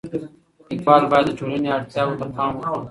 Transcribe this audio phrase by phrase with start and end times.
[0.69, 2.79] لیکوال باید د ټولنې اړتیاو ته پام وکړي.